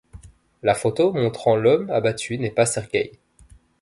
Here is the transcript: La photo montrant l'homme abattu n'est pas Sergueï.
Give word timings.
La 0.63 0.73
photo 0.73 1.13
montrant 1.13 1.55
l'homme 1.55 1.91
abattu 1.91 2.39
n'est 2.39 2.49
pas 2.49 2.65
Sergueï. 2.65 3.11